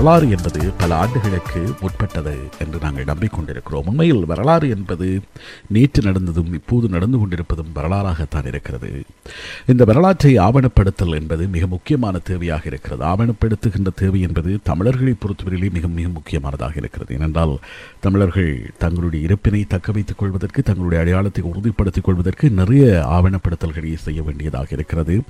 [0.00, 3.88] வரலாறு என்பது பல ஆண்டுகளுக்கு உட்பட்டது என்று நாங்கள் நம்பிக்கொண்டிருக்கிறோம்.
[3.90, 5.20] உண்மையில் வரலாறு என்பது
[5.68, 8.90] நேற்று நடந்ததும் இப்போது நடந்து கொண்டிருப்பதும் வரலாறாகத்தான் இருக்கிறது.
[9.66, 13.04] இந்த வரலாற்றை ஆவணப்படுத்தல் என்பது மிக முக்கியமான தேவையாக இருக்கிறது.
[13.04, 17.14] ஆவணப்படுத்துகின்ற தேவை என்பது தமிழர்களை பொறுத்தவரையிலே மிக மிக முக்கியமானதாக இருக்கிறது.
[17.14, 17.54] ஏனென்றால்
[18.00, 25.20] தமிழர்கள் தங்களுடைய இருப்பினை தக்க வைத்துக் கொள்வதற்கு தங்களுடைய அடையாளத்தை உறுதிப்படுத்திக் கொள்வதற்கு நிறைய ஆவணப்படுத்தல்களை செய்ய வேண்டியதாக இருக்கிறது.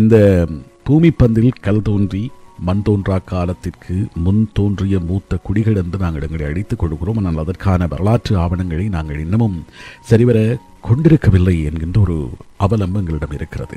[0.00, 0.46] இந்த
[0.82, 2.24] பூமி பந்தில் கல் தோன்றி
[2.60, 7.16] மண் தோன்றா காலத்திற்கு முன் தோன்றிய மூத்த குடிகள் என்று நாங்கள் எங்களை அழைத்துக் கொள்கிறோம்.
[7.16, 9.64] ஆனால் அதற்கான வரலாற்று ஆவணங்களை நாங்கள் இன்னமும்
[10.00, 13.76] சரிவர கொண்டிருக்கவில்லை என்கின்ற ஒரு அவலம் எங்களிடம் இருக்கிறது.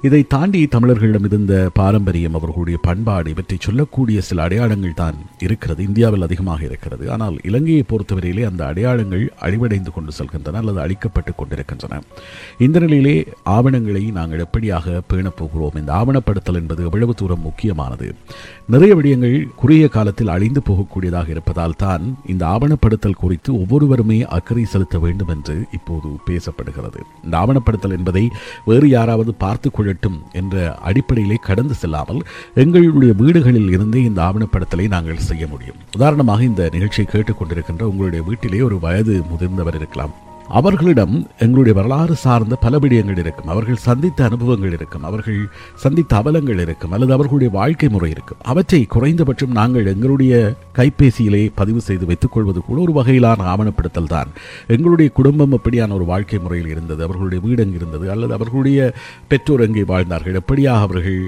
[0.00, 5.82] இதை தாண்டி தமிழர்களிடம் இருந்த பாரம்பரியம் அவர்களுடைய பண்பாடு இவற்றை சொல்லக்கூடிய சில அடையாளங்கள் தான் இருக்கிறது.
[5.82, 7.10] இந்தியாவில் அதிகமாக இருக்கிறது.
[7.10, 12.00] ஆனால் இலங்கையை பொறுத்தவரையிலே அந்த அடையாளங்கள் அழிவடைந்து கொண்டு செல்கின்றன அல்லது அழிக்கப்பட்டு கொண்டிருக்கின்றன.
[12.58, 18.14] இந்த நிலையிலே ஆவணங்களை நாங்கள் எப்படியாக பேணப்போகிறோம் இந்த ஆவணப்படுத்தல் என்பது எவ்வளவு தூரம் முக்கியமானது?
[18.66, 25.28] நிறைய விடயங்கள் குறுகிய காலத்தில் அழிந்து போகக்கூடியதாக இருப்பதால் தான் இந்த ஆவணப்படுத்தல் குறித்து ஒவ்வொருவருமே அக்கறை செலுத்த வேண்டும்
[25.28, 27.00] என்று இப்போது பேசப்படுகிறது.
[27.24, 28.24] இந்த ஆவணப்படுத்தல் என்பதை
[28.64, 32.20] வேறு யாராவது பார்த்து கொள்ளட்டும் என்ற அடிப்படையிலே கடந்து செல்லாமல்
[32.62, 35.80] எங்களுடைய வீடுகளில் இருந்தே இந்த ஆவணப்படுத்தலை நாங்கள் செய்ய முடியும்.
[35.96, 40.14] உதாரணமாக இந்த நிகழ்ச்சியை கேட்டுக்கொண்டிருக்கின்ற உங்களுடைய வீட்டிலே ஒரு வயது முதிர்ந்தவர் இருக்கலாம்.
[40.48, 43.46] அவர்களிடம் எங்களுடைய வரலாறு சார்ந்த பல விடயங்கள் இருக்கும்.
[43.46, 45.02] அவர்கள் சந்தித்த அனுபவங்கள் இருக்கும்.
[45.02, 46.92] அவர்கள் சந்தித்த அவலங்கள் இருக்கும்.
[46.92, 48.38] அல்லது அவர்களுடைய வாழ்க்கை முறை இருக்கும்.
[48.42, 54.28] அவற்றை குறைந்தபட்சம் நாங்கள் எங்களுடைய கைபேசியிலே பதிவு செய்து வைத்துக் கொள்வது கூட ஒரு வகையிலான ஆவணப்படுத்தல் தான்.
[54.66, 57.02] எங்களுடைய குடும்பம் எப்படியான ஒரு வாழ்க்கை முறையில் இருந்தது.
[57.02, 58.10] அவர்களுடைய வீடு எங்கு இருந்தது.
[58.10, 58.92] அல்லது அவர்களுடைய
[59.28, 60.40] பெற்றோர் எங்கே வாழ்ந்தார்கள்.
[60.40, 61.20] எப்படியாக அவர்கள்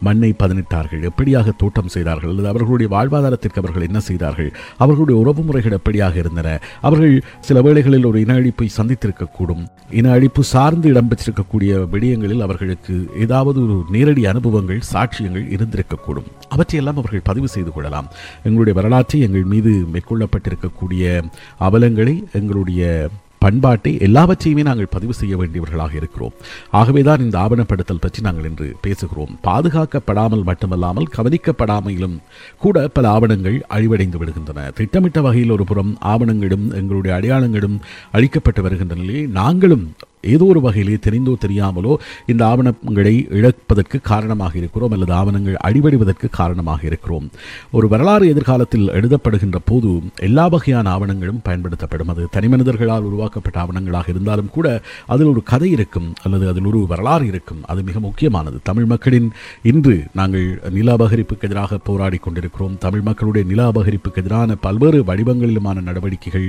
[0.00, 1.10] மண்ணை பதினிட்டார்கள்?
[1.10, 2.28] எப்படியாக தோட்டம் செய்தார்கள்?
[2.28, 4.52] அல்லது அவர்களுடைய வாழ்வாதாரத்திற்கு அவர்கள் என்ன செய்தார்கள்?
[4.76, 6.60] அவர்களுடைய உறவு முறைகள் எப்படியாக இருந்தன?
[6.80, 9.64] அவர்கள் சில வேளைகளில் ஒரு இன அழிப்பை சந்தித்திருக்கக்கூடும்.
[9.90, 16.28] இன அழிப்பு சார்ந்து இடம்பெற்றிருக்கக்கூடிய விடயங்களில் அவர்களுக்கு ஏதாவது ஒரு நேரடி அனுபவங்கள் சாட்சியங்கள் இருந்திருக்கக்கூடும்.
[16.48, 18.08] அவற்றையெல்லாம் அவர்கள் பதிவு செய்து கொள்ளலாம்.
[18.44, 21.22] எங்களுடைய வரலாற்றை எங்கள் மீது மேற்கொள்ளப்பட்டிருக்கக்கூடிய
[21.60, 23.08] அவலங்களை எங்களுடைய
[23.42, 26.34] பண்பாட்டை எல்லாவற்றையுமே நாங்கள் பதிவு செய்ய வேண்டியவர்களாக இருக்கிறோம்.
[26.80, 29.32] ஆகவேதான் இந்த ஆவணப்படுத்தல் பற்றி நாங்கள் இன்று பேசுகிறோம்.
[29.48, 32.16] பாதுகாக்கப்படாமல் மட்டுமல்லாமல் கவனிக்கப்படாமையிலும்
[32.64, 34.68] கூட பல ஆவணங்கள் அழிவடைந்து விடுகின்றன.
[34.78, 37.78] திட்டமிட்ட வகையில் ஒரு புறம் ஆவணங்களும் எங்களுடைய அடையாளங்களும்
[38.12, 39.86] அழிக்கப்பட்டு வருகின்ற நிலையில் நாங்களும்
[40.22, 41.94] ஏதோ ஒரு வகையிலே தெரிந்தோ தெரியாமலோ
[42.26, 47.30] இந்த ஆவணங்களை இழப்பதற்கு காரணமாக இருக்கிறோம் அல்லது ஆவணங்கள் அடிபடுவதற்கு காரணமாக இருக்கிறோம்.
[47.70, 52.08] ஒரு வரலாறு எதிர்காலத்தில் எழுதப்படுகின்ற போது எல்லா வகையான ஆவணங்களும் பயன்படுத்தப்படும்.
[52.08, 57.60] அது தனிமனிதர்களால் உருவாக்கப்பட்ட ஆவணங்களாக இருந்தாலும் கூட அதில் ஒரு கதை இருக்கும் அல்லது அதில் ஒரு வரலாறு இருக்கும்.
[57.64, 58.58] அது மிக முக்கியமானது.
[58.62, 59.32] தமிழ் மக்களின்
[59.62, 62.78] இன்று நாங்கள் நில அபகரிப்புக்கு எதிராக போராடி கொண்டிருக்கிறோம்.
[62.78, 66.48] தமிழ் மக்களுடைய நில அபகரிப்புக்கு எதிரான பல்வேறு வடிவங்களிலுமான நடவடிக்கைகள்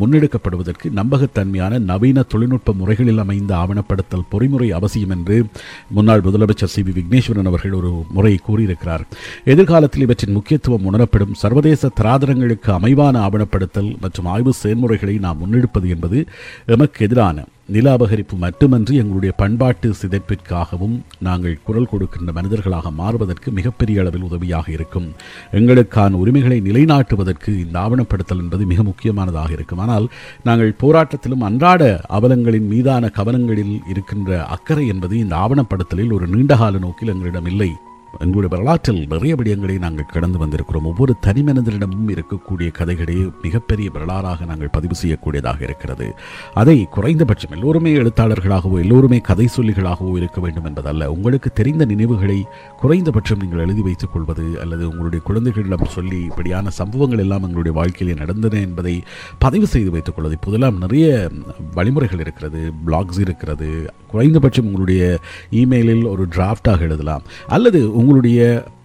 [0.00, 5.44] முன்னெடுக்கப்படுவதற்கு நம்பகத்தன்மையான நவீன தொழில்நுட்ப முறைகளில் அமைந்த ஆவணப்படுத்தல் பொறிமுறை அவசியம் என்று
[5.90, 9.06] முன்னாள் முதலமைச்சர் சி வி விக்னேஸ்வரன் அவர்கள் ஒரு முறை கூறியிருக்கிறார்.
[9.44, 16.24] எதிர்காலத்தில் இவற்றின் முக்கியத்துவம் உணரப்படும் சர்வதேச தராதரங்களுக்கு அமைவான ஆவணப்படுத்தல் மற்றும் ஆய்வு செயல்முறைகளை நாம் முன்னெடுப்பது என்பது
[16.66, 24.22] எமக்கு எதிரான நில அபகரிப்பு மட்டுமன்றி எங்களுடைய பண்பாட்டு சிதைப்பிற்காகவும் நாங்கள் குரல் கொடுக்கின்ற மனிதர்களாக மாறுவதற்கு மிகப்பெரிய அளவில்
[24.22, 25.12] உதவியாக இருக்கும்.
[25.52, 29.78] எங்களுக்கான உரிமைகளை நிலைநாட்டுவதற்கு இந்த ஆவணப்படுத்தல் என்பது மிக முக்கியமானதாக இருக்கும்.
[29.78, 30.08] ஆனால்
[30.42, 37.46] நாங்கள் போராட்டத்திலும் அன்றாட அவலங்களின் மீதான கவனங்களில் இருக்கின்ற அக்கறை என்பது இந்த ஆவணப்படுத்தலில் ஒரு நீண்டகால நோக்கில் எங்களிடம்
[37.46, 37.72] இல்லை.
[38.12, 40.82] எங்களுடைய வரலாற்றில் நிறைய விடயங்களை நாங்கள் கடந்து வந்திருக்கிறோம்.
[40.82, 46.14] ஒவ்வொரு தனி மனிதனிடமும் இருக்கக்கூடிய கதைகளே மிகப்பெரிய வரலாறாக நாங்கள் பதிவு செய்யக்கூடியதாக இருக்கிறது.
[46.54, 51.12] அதை குறைந்தபட்சம் எல்லோருமே எழுத்தாளர்களாகவோ எல்லோருமே கதை சொல்லிகளாகவோ இருக்க வேண்டும் என்பதல்ல.
[51.12, 52.46] உங்களுக்கு தெரிந்த நினைவுகளை
[52.80, 58.60] குறைந்தபட்சம் நீங்கள் எழுதி வைத்துக் கொள்வது அல்லது உங்களுடைய குழந்தைகளிடம் சொல்லி இப்படியான சம்பவங்கள் எல்லாம் எங்களுடைய வாழ்க்கையிலே நடந்தன
[58.60, 59.02] என்பதை
[59.38, 60.38] பதிவு செய்து வைத்துக் கொள்வது.
[60.40, 61.30] இப்போதெல்லாம் நிறைய
[61.74, 63.92] வழிமுறைகள் இருக்கிறது பிளாக்ஸ் இருக்கிறது.
[64.06, 65.18] குறைந்தபட்சம் உங்களுடைய
[65.50, 67.22] இமெயிலில் ஒரு டிராஃப்டாக எழுதலாம்.
[67.46, 68.40] அல்லது உங்களுடைய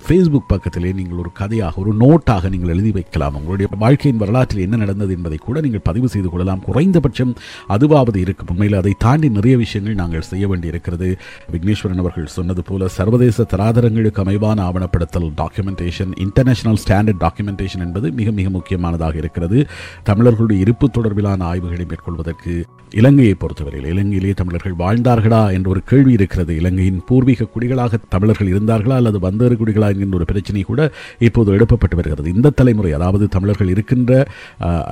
[0.06, 3.36] ஃபேஸ்புக் பக்கத்திலே நீங்கள் ஒரு கதையாக ஒரு நோட்டாக நீங்கள் எழுதி வைக்கலாம்.
[3.36, 6.60] உங்களுடைய வாழ்க்கையின் வரலாற்றில் என்ன நடந்தது என்பதை கூட நீங்கள் பதிவு செய்து கொள்ளலாம்.
[6.60, 7.34] குறைந்தபட்சம்
[7.70, 8.48] அதுவாவது இருக்கும்.
[8.50, 11.18] உண்மையில் அதை தாண்டி நிறைய விஷயங்கள் நாங்கள் செய்ய வேண்டியிருக்கிறது.
[11.52, 18.50] விக்னேஸ்வரன் அவர்கள் சொன்னது போல சர்வதேச தராதரங்களுக்கு அமைவான ஆவணப்படுத்தல் டாக்குமெண்டேஷன் இன்டர்நேஷனல் ஸ்டாண்டர்ட் டாக்குமெண்டேஷன் என்பது மிக மிக
[18.50, 19.68] முக்கியமானதாக இருக்கிறது.
[20.04, 26.56] தமிழர்களுடைய இருப்பு தொடர்பிலான ஆய்வுகளை மேற்கொள்வதற்கு இலங்கையை பொறுத்தவரையில் இலங்கையிலே தமிழர்கள் வாழ்ந்தார்களா என்ற ஒரு கேள்வி இருக்கிறது.
[26.56, 29.56] இலங்கையின் பூர்வீக குடிகளாக தமிழர்கள் இருந்தார்களா அல்லது வந்தேறு
[29.88, 30.82] இருக்கிறார்களா என்கின்ற ஒரு பிரச்சனை கூட
[31.28, 32.28] இப்போது எழுப்பப்பட்டு வருகிறது.
[32.36, 34.12] இந்த தலைமுறை அதாவது தமிழர்கள் இருக்கின்ற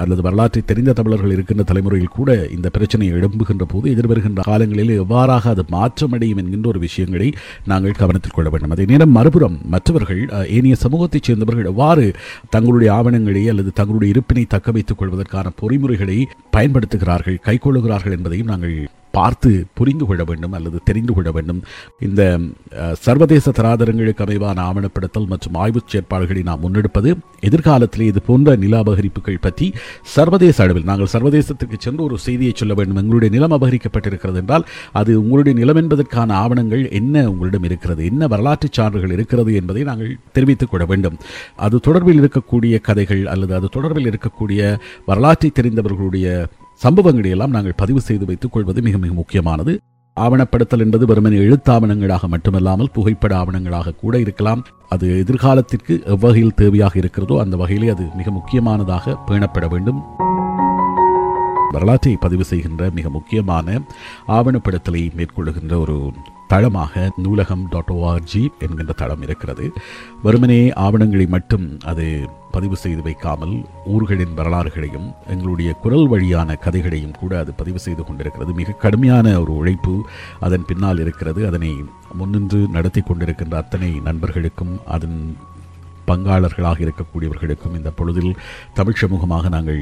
[0.02, 5.66] அல்லது வரலாற்றை தெரிந்த தமிழர்கள் இருக்கின்ற தலைமுறையில் கூட இந்த பிரச்சனை எழும்புகின்ற போது எதிர்வருகின்ற காலங்களில் எவ்வாறாக அது
[5.78, 7.30] மாற்றமடையும் என்கின்ற ஒரு விஷயங்களை
[7.72, 8.74] நாங்கள் கவனத்தில் கொள்ள வேண்டும்.
[8.76, 10.22] அதே நேரம் மறுபுறம் மற்றவர்கள்
[10.58, 12.06] ஏனைய சமூகத்தைச் சேர்ந்தவர்கள் எவ்வாறு
[12.56, 16.20] தங்களுடைய ஆவணங்களை அல்லது தங்களுடைய இருப்பினை தக்க வைத்துக் கொள்வதற்கான பொறிமுறைகளை
[16.58, 18.76] பயன்படுத்துகிறார்கள் கைக்கொள்ளுகிறார்கள் என்பதையும் நாங்கள்
[19.18, 21.60] பார்த்து புரிந்து கொள்ள வேண்டும் அல்லது தெரிந்து கொள்ள வேண்டும்.
[22.08, 22.22] இந்த
[23.06, 27.10] சர்வதேச தராதரங்களுக்கு அமைவான ஆவணப்படுத்தல் மற்றும் ஆய்வுச் செயற்பாடுகளை நாம் முன்னெடுப்பது
[27.48, 29.68] எதிர்காலத்திலே இது போன்ற நில அபகரிப்புகள் பற்றி
[30.16, 33.00] சர்வதேச அளவில் நாங்கள் சர்வதேசத்துக்கு சென்று ஒரு செய்தியை சொல்ல வேண்டும்.
[33.02, 34.66] எங்களுடைய நிலம் அபகரிக்கப்பட்டிருக்கிறது என்றால்
[35.00, 38.02] அது உங்களுடைய நிலம் என்பதற்கான ஆவணங்கள் என்ன உங்களிடம் இருக்கிறது?
[38.12, 41.18] என்ன வரலாற்று சான்றுகள் இருக்கிறது என்பதை நாங்கள் தெரிவித்துக் கொள்ள வேண்டும்.
[41.66, 44.62] அது தொடர்பில் இருக்கக்கூடிய கதைகள் அல்லது அது தொடர்பில் இருக்கக்கூடிய
[45.10, 46.28] வரலாற்றை தெரிந்தவர்களுடைய
[46.84, 49.80] சம்பவங்களை எல்லாம் நாங்கள் பதிவு செய்து வைத்துக் கொள்வது மிக மிக முக்கியமானது.
[50.20, 54.66] ஆவணப்படுத்தல் என்பது வெறுமனே எழுத்தாவணங்களாக மட்டுமல்லாமல் புகைப்பட ஆவணங்களாக கூட இருக்கலாம்.
[54.90, 60.02] அது எதிர்காலத்திற்கு எவ்வகையில் தேவையாக இருக்கிறதோ அந்த வகையிலே அது மிக முக்கியமானதாக பேணப்பட வேண்டும்.
[61.72, 63.82] வரலாற்றை பதிவு செய்கின்ற மிக முக்கியமான
[64.28, 66.12] ஆவணப்படுத்தலை மேற்கொள்ளுகின்ற ஒரு
[66.48, 69.72] தளமாக நூலகம் டாட் ஓஆர்ஜி என்கின்ற தளம் இருக்கிறது.
[70.24, 73.56] வெறுமனே ஆவணங்களை மட்டும் அது பதிவு செய்து வைக்காமல்
[73.94, 78.52] ஊர்களின் வரலாறுகளையும் எங்களுடைய குரல் வழியான கதைகளையும் கூட அது பதிவு செய்து கொண்டிருக்கிறது.
[78.60, 79.96] மிக கடுமையான ஒரு உழைப்பு
[80.48, 81.42] அதன் பின்னால் இருக்கிறது.
[81.50, 81.72] அதனை
[82.20, 85.20] முன்னின்று நடத்தி கொண்டிருக்கின்ற அத்தனை நண்பர்களுக்கும் அதன்
[86.10, 88.34] பங்காளர்களாக இருக்கக்கூடியவர்களுக்கும் இந்த பொழுதில்
[88.80, 89.82] தமிழ் சமூகமாக நாங்கள்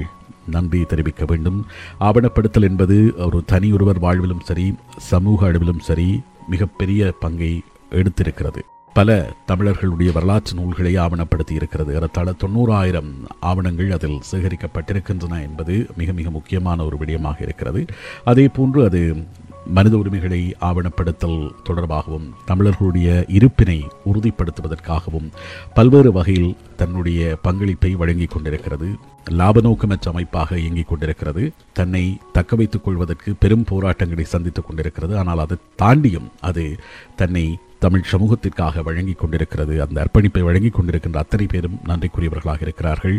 [0.55, 1.59] நன்றி தெரிவிக்க வேண்டும்.
[2.07, 2.97] ஆவணப்படுத்தல் என்பது
[3.27, 4.67] ஒரு தனி ஒருவர் வாழ்விலும் சரி
[5.11, 6.09] சமூக அளவிலும் சரி
[6.53, 7.53] மிகப்பெரிய பங்கை
[7.99, 8.61] எடுத்திருக்கிறது.
[8.93, 16.85] பல தமிழர்களுடைய வரலாற்று நூல்களை ஆவணப்படுத்தி இருக்கிறது ஏறத்தாழ தொண்ணூறாயிரம் ஆவணங்கள் அதில் சேகரிக்கப்பட்டிருக்கின்றன என்பது மிக மிக முக்கியமான
[16.85, 17.85] ஒரு விடயமாக இருக்கிறது.
[18.23, 19.25] அதே போன்று அது
[19.67, 25.27] மனித உரிமைகளை ஆவணப்படுத்தல் தொடர்பாகவும் தமிழர்களுடைய இருப்பினை உறுதிப்படுத்துவதற்காகவும்
[25.73, 28.87] பல்வேறு வகையில் தன்னுடைய பங்களிப்பை வழங்கிக் கொண்டிருக்கிறது.
[29.31, 31.51] லாப நோக்கமற்ற அமைப்பாக இயங்கிக் கொண்டிருக்கிறது.
[31.73, 35.17] தன்னை தக்க வைத்துக் கொள்வதற்கு பெரும் போராட்டங்களை சந்தித்துக் கொண்டிருக்கிறது.
[35.17, 36.75] ஆனால் அதை தாண்டியும் அது
[37.15, 39.73] தன்னை தமிழ் சமூகத்திற்காக வழங்கிக் கொண்டிருக்கிறது.
[39.85, 43.17] அந்த அர்ப்பணிப்பை வழங்கிக் கொண்டிருக்கின்ற அத்தனை பேரும் நன்றிக்குரியவர்களாக இருக்கிறார்கள்.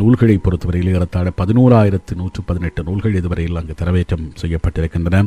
[0.00, 5.22] நூல்களை பொறுத்தவரையில் ஏறத்தாழ பதினோராயிரத்து நூற்று பதினெட்டு நூல்கள் இதுவரையில் அங்கு தரவேற்றம் செய்யப்பட்டிருக்கின்றன.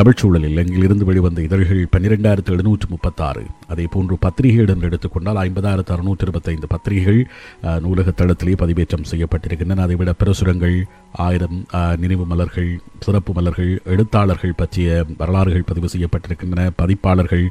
[0.00, 3.44] தமிழ் சூழலில் இங்கிலிருந்து வெளிவந்த இதழ்கள் பன்னிரெண்டாயிரத்து எழுநூற்று முப்பத்தாறு.
[3.72, 7.22] அதே போன்று பத்திரிகைகள் என்று எடுத்துக்கொண்டால் ஐம்பதாயிரத்து அறுநூற்று இருபத்தைந்து பத்திரிகைகள்
[7.86, 9.84] நூலக தளத்திலே பதிவேற்றம் செய்யப்பட்டிருக்கின்றன.
[9.86, 10.78] அதைவிட பிரசுரங்கள்
[11.26, 11.58] ஆயிரம்
[12.02, 12.70] நினைவு மலர்கள்
[13.04, 16.68] சிறப்பு மலர்கள் எழுத்தாளர்கள் பற்றிய வரலாறுகள் பதிவு செய்யப்பட்டிருக்கின்றன.
[16.82, 17.46] பதிப்பாளர்கள்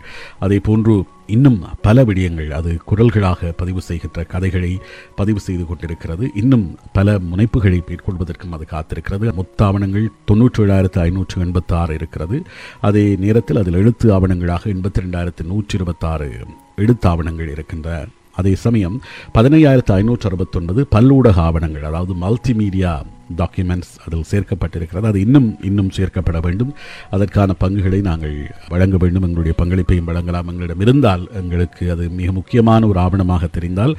[0.45, 4.71] அதே போன்று இன்னும் பல விடயங்கள் அது குரல்களாக பதிவு செய்கின்ற கதைகளை
[5.15, 6.31] பதிவு செய்து கொண்டிருக்கிறது.
[6.35, 9.33] இன்னும் பல முனைப்புகளை மேற்கொள்வதற்கும் அது காத்திருக்கிறது.
[9.33, 12.43] மொத்த ஆவணங்கள் தொண்ணூற்றி ஏழாயிரத்து ஐநூற்று எண்பத்தி ஆறு இருக்கிறது.
[12.81, 16.31] அதே நேரத்தில் அதில் எழுத்து ஆவணங்களாக எண்பத்தி ரெண்டாயிரத்து நூற்றி இருபத்தாறு
[16.77, 18.07] எழுத்தாவணங்கள் இருக்கின்ற
[18.39, 18.97] அதே சமயம்
[19.37, 22.91] பதினையாயிரத்து ஐநூற்று அறுபத்தொன்பது பல்லூடக ஆவணங்கள் அதாவது மல்டிமீடியா
[23.39, 25.07] டாக்குமெண்ட்ஸ் அதில் சேர்க்கப்பட்டிருக்கிறது.
[25.09, 26.71] அது இன்னும் இன்னும் சேர்க்கப்பட வேண்டும்.
[27.15, 28.37] அதற்கான பங்குகளை நாங்கள்
[28.73, 29.25] வழங்க வேண்டும்.
[29.27, 30.49] எங்களுடைய பங்களிப்பையும் வழங்கலாம்.
[30.53, 33.93] எங்களிடம் இருந்தால் எங்களுக்கு அது மிக முக்கியமான ஒரு ஆவணமாக தெரிந்தால்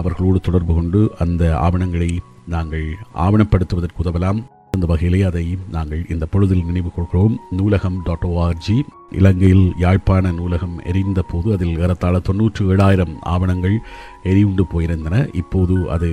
[0.00, 2.10] அவர்களோடு தொடர்பு கொண்டு அந்த ஆவணங்களை
[2.56, 2.86] நாங்கள்
[3.26, 4.42] ஆவணப்படுத்துவதற்கு உதவலாம்.
[4.76, 5.44] அந்த வகையிலே அதை
[5.76, 7.36] நாங்கள் இந்த பொழுதில் நினைவு கொள்கிறோம்.
[7.58, 8.78] நூலகம் டாட் ஓஆர்ஜி
[9.18, 13.76] இலங்கையில் யாழ்ப்பாண நூலகம் எரிந்த போது அதில் ஏறத்தாழ தொன்னூற்றி ஏழாயிரம் ஆவணங்கள்
[14.30, 15.16] எரியுண்டு போயிருந்தன.
[15.42, 16.10] இப்போது அது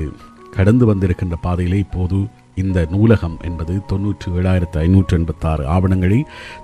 [0.58, 2.18] கடந்து வந்திருக்கின்ற பாதையிலே இப்போது
[2.62, 6.20] இந்த நூலகம் என்பது தொன்னூற்றி ஏழாயிரத்து ஐநூற்று எண்பத்தாறு ஆவணங்களை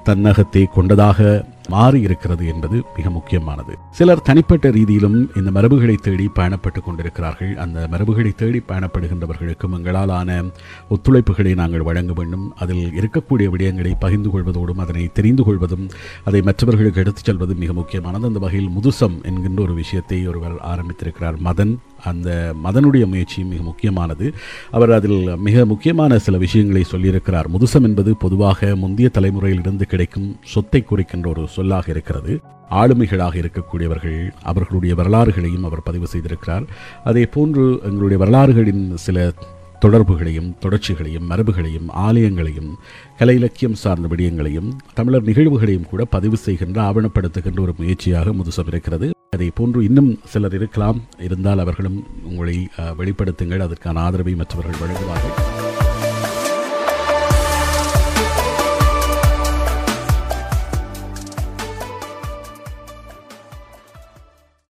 [0.10, 1.30] தன்னகத்தை கொண்டதாக
[1.69, 3.74] மாறி இருக்கிறது என்பது மிக முக்கியமானது.
[3.92, 7.57] சிலர் தனிப்பட்ட ரீதியிலும் இந்த மரபுகளை தேடி பயணப்பட்டு கொண்டிருக்கிறார்கள்.
[7.57, 10.51] அந்த மரபுகளை தேடி பயணப்படுகின்றவர்களுக்கும் எங்களாலான
[10.89, 12.54] ஒத்துழைப்புகளை நாங்கள் வழங்க வேண்டும்.
[12.56, 15.89] அதில் இருக்கக்கூடிய விடயங்களை பகிர்ந்து கொள்வதோடும் அதனை தெரிந்து கொள்வதும்
[16.25, 18.27] அதை மற்றவர்களுக்கு எடுத்துச் செல்வதும் மிக முக்கியமானது.
[18.27, 21.76] அந்த வகையில் முதுசம் என்கின்ற ஒரு விஷயத்தை ஒருவர் ஆரம்பித்திருக்கிறார் மதன்.
[22.04, 24.33] அந்த மதனுடைய முயற்சியும் மிக முக்கியமானது.
[24.71, 27.47] அவர் அதில் மிக முக்கியமான சில விஷயங்களை சொல்லியிருக்கிறார்.
[27.54, 32.33] முதுசம் என்பது பொதுவாக முந்தைய தலைமுறையிலிருந்து கிடைக்கும் சொத்தை குறிக்கின்ற ஒரு சொல்லாக இருக்கிறது.
[32.80, 36.66] ஆளுமைகளாக இருக்கக்கூடியவர்கள் அவர்களுடைய வரலாறுகளையும் அவர் பதிவு செய்திருக்கிறார்.
[37.11, 39.31] அதே போன்று எங்களுடைய வரலாறுகளின் சில
[39.83, 42.71] தொடர்புகளையும் தொடர்ச்சிகளையும் மரபுகளையும் ஆலயங்களையும்
[43.19, 49.09] கலை இலக்கியம் சார்ந்த விடயங்களையும் தமிழர் நிகழ்வுகளையும் கூட பதிவு செய்கின்ற ஆவணப்படுத்துகின்ற ஒரு முயற்சியாக முதுசம் இருக்கிறது.
[49.37, 50.99] அதே போன்று இன்னும் சிலர் இருக்கலாம்.
[51.28, 51.99] இருந்தால் அவர்களும்
[52.31, 52.57] உங்களை
[53.01, 53.66] வெளிப்படுத்துங்கள்.
[53.68, 55.58] அதற்கான ஆதரவை மற்றவர்கள் வழங்குவார்கள்.